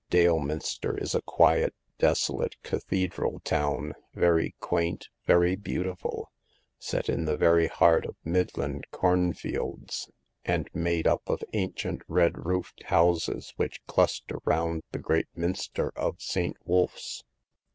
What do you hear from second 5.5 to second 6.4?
beau tiful,